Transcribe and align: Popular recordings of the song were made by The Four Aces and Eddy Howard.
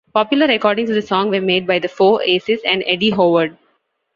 Popular 0.15 0.47
recordings 0.47 0.89
of 0.89 0.95
the 0.95 1.01
song 1.03 1.29
were 1.29 1.39
made 1.39 1.67
by 1.67 1.77
The 1.77 1.87
Four 1.87 2.23
Aces 2.23 2.61
and 2.65 2.81
Eddy 2.87 3.11
Howard. 3.11 3.55